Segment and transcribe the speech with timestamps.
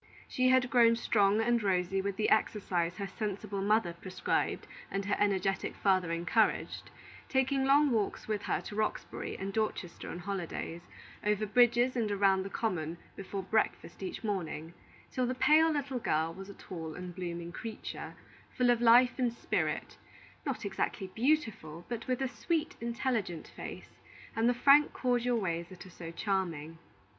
[0.27, 5.15] She had grown strong and rosy with the exercise her sensible mother prescribed and her
[5.19, 6.89] energetic father encouraged,
[7.29, 10.81] taking long walks with her to Roxbury and Dorchester on holidays,
[11.23, 14.73] over bridges and around the common before breakfast each morning,
[15.11, 18.15] till the pale little girl was a tall and blooming creature,
[18.57, 19.99] full of life and spirit,
[20.47, 23.99] not exactly beautiful, but with a sweet, intelligent face,
[24.35, 26.79] and the frank, cordial ways that are so charming.